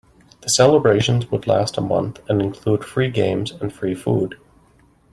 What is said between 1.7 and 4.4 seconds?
a month and include free games and free food.